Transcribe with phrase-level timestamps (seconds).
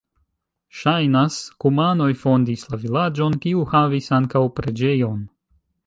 [0.77, 5.23] Ŝajnas, kumanoj fondis la vilaĝon, kiu havis ankaŭ preĝejon.